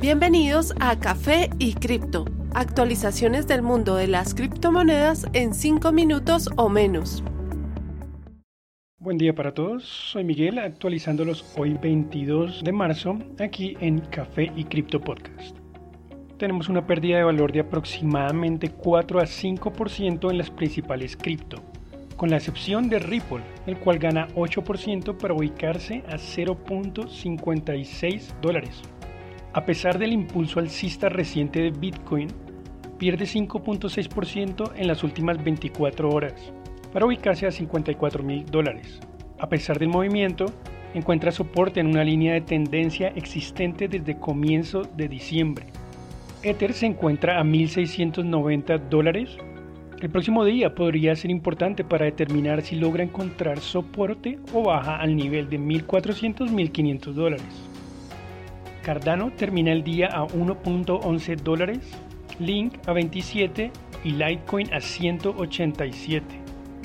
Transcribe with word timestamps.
Bienvenidos 0.00 0.74
a 0.80 0.98
Café 0.98 1.50
y 1.58 1.74
Cripto, 1.74 2.24
actualizaciones 2.54 3.46
del 3.46 3.60
mundo 3.60 3.96
de 3.96 4.06
las 4.06 4.34
criptomonedas 4.34 5.26
en 5.34 5.52
5 5.52 5.92
minutos 5.92 6.48
o 6.56 6.70
menos. 6.70 7.22
Buen 8.98 9.18
día 9.18 9.34
para 9.34 9.52
todos, 9.52 9.84
soy 9.84 10.24
Miguel 10.24 10.58
actualizándolos 10.58 11.44
hoy 11.54 11.74
22 11.74 12.64
de 12.64 12.72
marzo 12.72 13.18
aquí 13.38 13.76
en 13.80 14.00
Café 14.00 14.50
y 14.56 14.64
Cripto 14.64 15.02
Podcast. 15.02 15.54
Tenemos 16.38 16.70
una 16.70 16.86
pérdida 16.86 17.18
de 17.18 17.24
valor 17.24 17.52
de 17.52 17.60
aproximadamente 17.60 18.70
4 18.70 19.20
a 19.20 19.24
5% 19.24 20.30
en 20.30 20.38
las 20.38 20.50
principales 20.50 21.14
cripto, 21.14 21.58
con 22.16 22.30
la 22.30 22.38
excepción 22.38 22.88
de 22.88 23.00
Ripple, 23.00 23.42
el 23.66 23.76
cual 23.76 23.98
gana 23.98 24.28
8% 24.28 25.18
para 25.18 25.34
ubicarse 25.34 26.02
a 26.08 26.14
0.56 26.14 28.40
dólares. 28.40 28.80
A 29.52 29.64
pesar 29.64 29.98
del 29.98 30.12
impulso 30.12 30.60
alcista 30.60 31.08
reciente 31.08 31.60
de 31.60 31.70
Bitcoin, 31.70 32.28
pierde 32.98 33.24
5.6% 33.24 34.72
en 34.76 34.86
las 34.86 35.02
últimas 35.02 35.42
24 35.42 36.08
horas, 36.08 36.52
para 36.92 37.04
ubicarse 37.04 37.48
a 37.48 37.50
54 37.50 38.22
mil 38.22 38.46
dólares. 38.46 39.00
A 39.40 39.48
pesar 39.48 39.80
del 39.80 39.88
movimiento, 39.88 40.46
encuentra 40.94 41.32
soporte 41.32 41.80
en 41.80 41.88
una 41.88 42.04
línea 42.04 42.34
de 42.34 42.42
tendencia 42.42 43.08
existente 43.08 43.88
desde 43.88 44.20
comienzo 44.20 44.82
de 44.82 45.08
diciembre. 45.08 45.66
Ether 46.44 46.72
se 46.72 46.86
encuentra 46.86 47.40
a 47.40 47.42
1.690 47.42 48.88
dólares. 48.88 49.36
El 50.00 50.10
próximo 50.10 50.44
día 50.44 50.76
podría 50.76 51.16
ser 51.16 51.32
importante 51.32 51.82
para 51.82 52.04
determinar 52.04 52.62
si 52.62 52.76
logra 52.76 53.02
encontrar 53.02 53.58
soporte 53.58 54.38
o 54.54 54.62
baja 54.62 55.00
al 55.00 55.16
nivel 55.16 55.50
de 55.50 55.58
1.400-1.500 55.58 57.12
dólares. 57.14 57.70
Cardano 58.82 59.30
termina 59.32 59.72
el 59.72 59.84
día 59.84 60.08
a 60.08 60.26
1.11 60.26 61.36
dólares, 61.36 61.80
Link 62.38 62.74
a 62.86 62.92
27 62.92 63.70
y 64.04 64.10
Litecoin 64.12 64.72
a 64.72 64.80
187. 64.80 66.24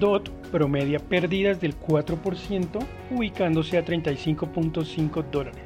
DOT 0.00 0.28
promedia 0.50 0.98
pérdidas 0.98 1.60
del 1.60 1.78
4%, 1.78 2.84
ubicándose 3.10 3.78
a 3.78 3.84
35.5 3.84 5.24
dólares. 5.30 5.62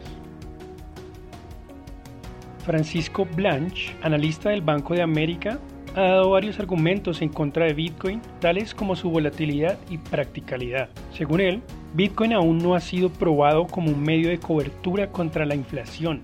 Francisco 2.64 3.24
Blanche, 3.24 3.96
analista 4.02 4.50
del 4.50 4.60
Banco 4.60 4.94
de 4.94 5.02
América, 5.02 5.58
ha 5.96 6.00
dado 6.02 6.30
varios 6.30 6.60
argumentos 6.60 7.22
en 7.22 7.30
contra 7.30 7.64
de 7.66 7.72
Bitcoin, 7.72 8.20
tales 8.38 8.74
como 8.74 8.94
su 8.94 9.10
volatilidad 9.10 9.78
y 9.88 9.98
practicalidad. 9.98 10.90
Según 11.12 11.40
él, 11.40 11.62
Bitcoin 11.92 12.32
aún 12.32 12.58
no 12.58 12.76
ha 12.76 12.80
sido 12.80 13.10
probado 13.10 13.66
como 13.66 13.90
un 13.90 14.00
medio 14.00 14.28
de 14.28 14.38
cobertura 14.38 15.10
contra 15.10 15.44
la 15.44 15.56
inflación. 15.56 16.22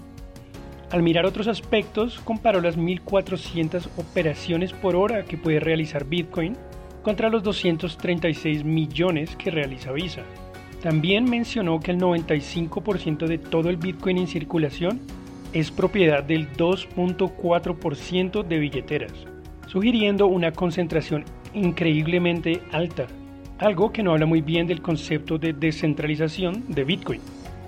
Al 0.92 1.02
mirar 1.02 1.26
otros 1.26 1.48
aspectos, 1.48 2.20
comparó 2.20 2.60
las 2.60 2.78
1.400 2.78 3.88
operaciones 3.96 4.72
por 4.72 4.94
hora 4.94 5.24
que 5.24 5.36
puede 5.36 5.58
realizar 5.58 6.04
Bitcoin 6.04 6.56
contra 7.02 7.30
los 7.30 7.42
236 7.42 8.64
millones 8.64 9.34
que 9.34 9.50
realiza 9.50 9.90
Visa. 9.90 10.22
También 10.82 11.24
mencionó 11.24 11.80
que 11.80 11.90
el 11.90 11.98
95% 11.98 13.26
de 13.26 13.38
todo 13.38 13.68
el 13.68 13.76
Bitcoin 13.76 14.18
en 14.18 14.28
circulación 14.28 15.00
es 15.52 15.72
propiedad 15.72 16.22
del 16.22 16.48
2.4% 16.52 18.44
de 18.44 18.58
billeteras, 18.58 19.12
sugiriendo 19.66 20.28
una 20.28 20.52
concentración 20.52 21.24
increíblemente 21.54 22.62
alta 22.70 23.08
algo 23.58 23.90
que 23.92 24.02
no 24.02 24.12
habla 24.12 24.26
muy 24.26 24.42
bien 24.42 24.66
del 24.66 24.82
concepto 24.82 25.38
de 25.38 25.52
descentralización 25.52 26.64
de 26.68 26.84
Bitcoin. 26.84 27.20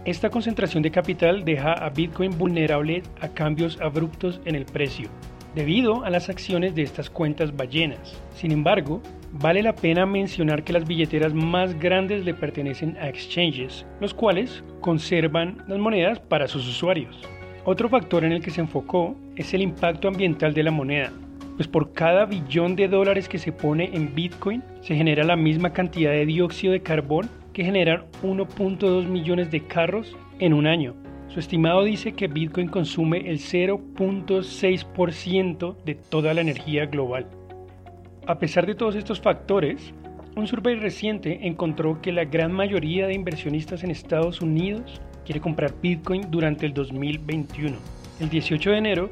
Esta 0.04 0.30
concentración 0.30 0.82
de 0.82 0.90
capital 0.90 1.44
deja 1.44 1.72
a 1.72 1.90
Bitcoin 1.90 2.36
vulnerable 2.36 3.02
a 3.20 3.28
cambios 3.28 3.80
abruptos 3.80 4.40
en 4.44 4.54
el 4.54 4.64
precio, 4.64 5.08
debido 5.54 6.04
a 6.04 6.10
las 6.10 6.28
acciones 6.28 6.74
de 6.74 6.82
estas 6.82 7.10
cuentas 7.10 7.56
ballenas. 7.56 8.20
Sin 8.34 8.52
embargo, 8.52 9.02
vale 9.32 9.62
la 9.62 9.74
pena 9.74 10.06
mencionar 10.06 10.62
que 10.62 10.72
las 10.72 10.86
billeteras 10.86 11.34
más 11.34 11.78
grandes 11.78 12.24
le 12.24 12.34
pertenecen 12.34 12.96
a 13.00 13.08
exchanges, 13.08 13.86
los 14.00 14.14
cuales 14.14 14.62
conservan 14.80 15.64
las 15.68 15.78
monedas 15.78 16.20
para 16.20 16.48
sus 16.48 16.66
usuarios. 16.68 17.18
Otro 17.64 17.88
factor 17.88 18.24
en 18.24 18.32
el 18.32 18.42
que 18.42 18.50
se 18.50 18.60
enfocó 18.60 19.16
es 19.36 19.52
el 19.52 19.62
impacto 19.62 20.08
ambiental 20.08 20.54
de 20.54 20.62
la 20.62 20.70
moneda, 20.70 21.12
pues 21.58 21.68
por 21.68 21.92
cada 21.92 22.24
billón 22.24 22.76
de 22.76 22.86
dólares 22.86 23.28
que 23.28 23.38
se 23.38 23.50
pone 23.50 23.90
en 23.92 24.14
Bitcoin 24.14 24.62
se 24.80 24.94
genera 24.94 25.24
la 25.24 25.34
misma 25.34 25.72
cantidad 25.72 26.12
de 26.12 26.24
dióxido 26.24 26.72
de 26.72 26.82
carbón 26.82 27.28
que 27.52 27.64
generan 27.64 28.04
1.2 28.22 29.08
millones 29.08 29.50
de 29.50 29.64
carros 29.64 30.16
en 30.38 30.54
un 30.54 30.68
año. 30.68 30.94
Su 31.26 31.40
estimado 31.40 31.82
dice 31.82 32.12
que 32.12 32.28
Bitcoin 32.28 32.68
consume 32.68 33.28
el 33.28 33.40
0.6% 33.40 35.76
de 35.84 35.96
toda 35.96 36.32
la 36.32 36.42
energía 36.42 36.86
global. 36.86 37.26
A 38.28 38.38
pesar 38.38 38.64
de 38.64 38.76
todos 38.76 38.94
estos 38.94 39.20
factores, 39.20 39.92
un 40.36 40.46
survey 40.46 40.76
reciente 40.76 41.48
encontró 41.48 42.00
que 42.00 42.12
la 42.12 42.24
gran 42.24 42.52
mayoría 42.52 43.08
de 43.08 43.14
inversionistas 43.14 43.82
en 43.82 43.90
Estados 43.90 44.40
Unidos 44.40 45.00
quiere 45.24 45.40
comprar 45.40 45.74
Bitcoin 45.82 46.30
durante 46.30 46.66
el 46.66 46.72
2021. 46.72 47.76
El 48.20 48.28
18 48.28 48.70
de 48.70 48.78
enero, 48.78 49.10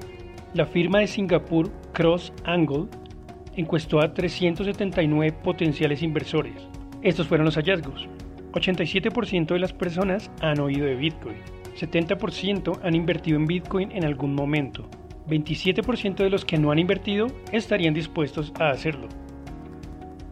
la 0.54 0.66
firma 0.66 1.00
de 1.00 1.08
Singapur 1.08 1.72
Cross 1.96 2.30
Angle 2.44 2.88
encuestó 3.56 4.00
a 4.00 4.12
379 4.12 5.32
potenciales 5.42 6.02
inversores. 6.02 6.68
Estos 7.00 7.26
fueron 7.26 7.46
los 7.46 7.54
hallazgos. 7.54 8.06
87% 8.52 9.46
de 9.46 9.58
las 9.58 9.72
personas 9.72 10.30
han 10.42 10.60
oído 10.60 10.84
de 10.84 10.94
Bitcoin. 10.94 11.38
70% 11.74 12.80
han 12.82 12.94
invertido 12.94 13.38
en 13.38 13.46
Bitcoin 13.46 13.92
en 13.92 14.04
algún 14.04 14.34
momento. 14.34 14.86
27% 15.26 16.16
de 16.16 16.28
los 16.28 16.44
que 16.44 16.58
no 16.58 16.70
han 16.70 16.78
invertido 16.78 17.28
estarían 17.50 17.94
dispuestos 17.94 18.52
a 18.60 18.68
hacerlo. 18.68 19.08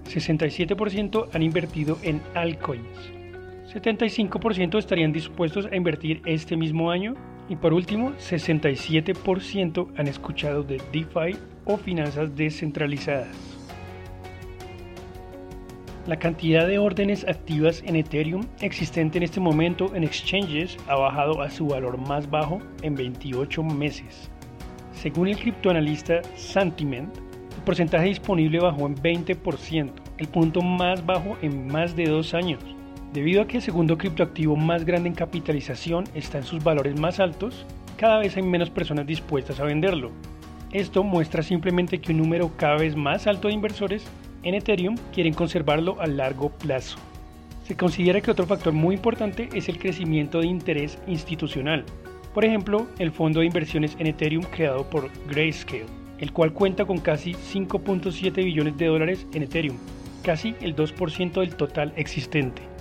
67% 0.05 1.29
han 1.33 1.43
invertido 1.43 1.97
en 2.03 2.21
altcoins. 2.35 3.11
75% 3.73 4.79
estarían 4.79 5.13
dispuestos 5.13 5.65
a 5.73 5.77
invertir 5.77 6.21
este 6.27 6.59
mismo 6.59 6.91
año 6.91 7.15
y 7.49 7.57
por 7.57 7.75
último, 7.75 8.13
67% 8.13 9.89
han 9.97 10.09
escuchado 10.09 10.63
de 10.63 10.81
DeFi 10.93 11.37
o 11.65 11.77
finanzas 11.77 12.35
descentralizadas. 12.35 13.55
La 16.07 16.19
cantidad 16.19 16.67
de 16.67 16.79
órdenes 16.79 17.27
activas 17.27 17.83
en 17.87 17.97
Ethereum 17.97 18.45
existente 18.61 19.17
en 19.17 19.25
este 19.25 19.41
momento 19.41 19.95
en 19.95 20.05
exchanges 20.05 20.77
ha 20.87 20.97
bajado 20.97 21.41
a 21.41 21.49
su 21.49 21.67
valor 21.67 21.97
más 21.97 22.29
bajo 22.29 22.61
en 22.83 22.95
28 22.95 23.63
meses. 23.63 24.31
Según 24.93 25.29
el 25.29 25.39
criptoanalista 25.39 26.21
Santiment, 26.37 27.17
el 27.17 27.63
porcentaje 27.65 28.09
disponible 28.09 28.61
bajó 28.61 28.87
en 28.87 28.97
20%, 28.97 29.91
el 30.19 30.29
punto 30.29 30.61
más 30.61 31.05
bajo 31.05 31.39
en 31.41 31.69
más 31.69 31.97
de 31.97 32.05
dos 32.05 32.35
años. 32.35 32.74
Debido 33.15 33.43
a 33.43 33.47
que 33.47 33.59
el 33.59 33.63
segundo 33.63 33.97
criptoactivo 33.97 34.57
más 34.57 34.85
grande 34.85 35.09
en 35.09 35.15
capitalización 35.15 36.03
está 36.17 36.39
en 36.39 36.45
sus 36.45 36.65
valores 36.65 36.99
más 36.99 37.21
altos, 37.21 37.65
cada 37.97 38.19
vez 38.19 38.37
hay 38.37 38.43
menos 38.43 38.71
personas 38.71 39.07
dispuestas 39.07 39.61
a 39.61 39.65
venderlo. 39.65 40.11
Esto 40.73 41.05
muestra 41.05 41.45
simplemente 41.45 42.01
que 42.01 42.11
un 42.11 42.19
número 42.19 42.51
cada 42.57 42.75
vez 42.75 42.97
más 42.97 43.29
alto 43.29 43.47
de 43.47 43.55
inversores 43.55 44.05
en 44.43 44.57
Ethereum 44.57 44.97
quieren 45.13 45.33
conservarlo 45.33 46.01
a 46.01 46.09
largo 46.09 46.51
plazo. 46.51 46.99
Se 47.63 47.77
considera 47.77 48.21
que 48.21 48.33
otro 48.33 48.47
factor 48.47 48.73
muy 48.73 48.97
importante 48.97 49.49
es 49.55 49.69
el 49.69 49.79
crecimiento 49.79 50.41
de 50.41 50.49
interés 50.49 50.99
institucional. 51.07 51.85
Por 52.35 52.45
ejemplo, 52.45 52.89
el 52.99 53.13
fondo 53.13 53.39
de 53.39 53.47
inversiones 53.47 53.95
en 54.01 54.09
Ethereum 54.09 54.43
creado 54.43 54.91
por 54.91 55.09
Grayscale, 55.29 55.87
el 56.19 56.33
cual 56.33 56.53
cuenta 56.53 56.85
con 56.85 56.99
casi 56.99 57.35
5.7 57.35 58.45
billones 58.45 58.77
de 58.77 58.87
dólares 58.87 59.25
en 59.35 59.45
Ethereum, 59.45 59.77
casi 60.25 60.57
el 60.61 60.75
2% 60.75 61.35
del 61.35 61.55
total 61.55 61.93
existente. 61.95 62.74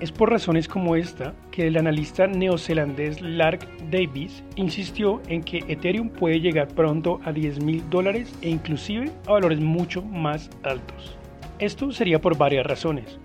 Es 0.00 0.12
por 0.12 0.30
razones 0.30 0.68
como 0.68 0.94
esta 0.94 1.34
que 1.50 1.66
el 1.66 1.76
analista 1.76 2.28
neozelandés 2.28 3.20
Lark 3.20 3.66
Davis 3.90 4.44
insistió 4.54 5.20
en 5.26 5.42
que 5.42 5.64
Ethereum 5.66 6.08
puede 6.10 6.40
llegar 6.40 6.68
pronto 6.68 7.20
a 7.24 7.32
10 7.32 7.64
mil 7.64 7.82
dólares 7.90 8.32
e 8.40 8.48
inclusive 8.48 9.10
a 9.26 9.32
valores 9.32 9.58
mucho 9.58 10.00
más 10.02 10.50
altos. 10.62 11.16
Esto 11.58 11.90
sería 11.90 12.20
por 12.20 12.38
varias 12.38 12.64
razones, 12.64 13.18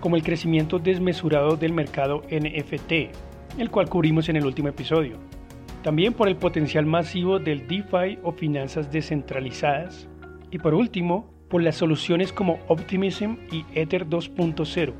como 0.00 0.16
el 0.16 0.22
crecimiento 0.22 0.78
desmesurado 0.78 1.56
del 1.56 1.74
mercado 1.74 2.22
NFT, 2.30 2.92
el 3.58 3.70
cual 3.70 3.90
cubrimos 3.90 4.30
en 4.30 4.36
el 4.36 4.46
último 4.46 4.68
episodio. 4.68 5.18
También 5.82 6.14
por 6.14 6.28
el 6.28 6.36
potencial 6.36 6.86
masivo 6.86 7.38
del 7.38 7.68
DeFi 7.68 8.18
o 8.22 8.32
finanzas 8.32 8.90
descentralizadas. 8.90 10.08
Y 10.50 10.56
por 10.58 10.72
último, 10.72 11.34
por 11.50 11.62
las 11.62 11.76
soluciones 11.76 12.32
como 12.32 12.58
Optimism 12.68 13.34
y 13.52 13.66
Ether 13.74 14.06
2.0 14.08 14.94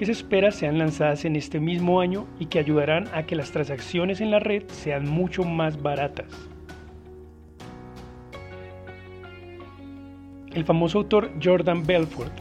que 0.00 0.06
se 0.06 0.12
espera 0.12 0.50
sean 0.50 0.78
lanzadas 0.78 1.26
en 1.26 1.36
este 1.36 1.60
mismo 1.60 2.00
año 2.00 2.26
y 2.38 2.46
que 2.46 2.58
ayudarán 2.58 3.06
a 3.12 3.24
que 3.24 3.36
las 3.36 3.50
transacciones 3.50 4.22
en 4.22 4.30
la 4.30 4.38
red 4.38 4.62
sean 4.68 5.06
mucho 5.06 5.44
más 5.44 5.82
baratas. 5.82 6.24
El 10.54 10.64
famoso 10.64 11.00
autor 11.00 11.30
Jordan 11.44 11.84
Belfort, 11.84 12.32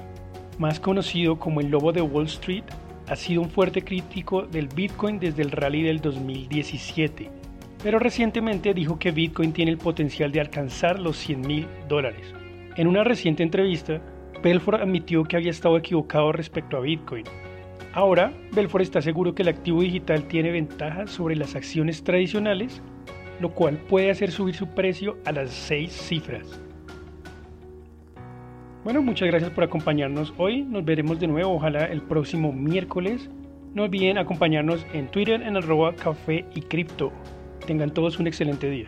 más 0.58 0.80
conocido 0.80 1.38
como 1.38 1.60
el 1.60 1.68
Lobo 1.68 1.92
de 1.92 2.02
Wall 2.02 2.28
Street, 2.28 2.64
ha 3.10 3.18
sido 3.18 3.42
un 3.42 3.50
fuerte 3.50 3.84
crítico 3.84 4.44
del 4.44 4.70
Bitcoin 4.70 5.20
desde 5.20 5.42
el 5.42 5.52
rally 5.52 5.84
del 5.84 6.00
2017. 6.00 7.30
pero 7.84 8.00
recientemente 8.00 8.74
dijo 8.74 8.98
que 8.98 9.12
Bitcoin 9.12 9.52
tiene 9.52 9.72
el 9.72 9.78
potencial 9.78 10.32
de 10.32 10.40
alcanzar 10.40 10.98
los 10.98 11.18
100 11.18 11.42
mil 11.42 11.68
dólares. 11.90 12.34
En 12.78 12.88
una 12.88 13.04
reciente 13.04 13.44
entrevista, 13.44 14.02
Belfort 14.42 14.82
admitió 14.82 15.26
que 15.26 15.36
había 15.36 15.52
estado 15.52 15.76
equivocado 15.78 16.32
respecto 16.32 16.78
a 16.78 16.80
Bitcoin. 16.80 17.26
Ahora, 17.94 18.32
Belfort 18.54 18.84
está 18.84 19.02
seguro 19.02 19.34
que 19.34 19.42
el 19.42 19.48
activo 19.48 19.82
digital 19.82 20.24
tiene 20.28 20.52
ventajas 20.52 21.10
sobre 21.10 21.36
las 21.36 21.56
acciones 21.56 22.04
tradicionales, 22.04 22.82
lo 23.40 23.50
cual 23.50 23.78
puede 23.78 24.12
hacer 24.12 24.32
subir 24.32 24.56
su 24.56 24.68
precio 24.68 25.18
a 25.26 25.32
las 25.32 25.50
seis 25.50 25.92
cifras. 25.92 26.62
Bueno, 28.84 29.02
muchas 29.02 29.28
gracias 29.28 29.52
por 29.52 29.64
acompañarnos 29.64 30.34
hoy. 30.38 30.62
Nos 30.64 30.86
veremos 30.86 31.20
de 31.20 31.28
nuevo, 31.28 31.54
ojalá 31.54 31.86
el 31.86 32.02
próximo 32.02 32.54
miércoles. 32.54 33.30
No 33.74 33.84
olviden 33.84 34.18
acompañarnos 34.18 34.86
en 34.94 35.08
Twitter 35.08 35.42
en 35.42 35.58
arroba 35.58 35.96
café 35.96 36.46
y 36.56 36.62
cripto. 36.62 37.12
Tengan 37.66 37.92
todos 37.92 38.20
un 38.20 38.28
excelente 38.28 38.70
día. 38.70 38.88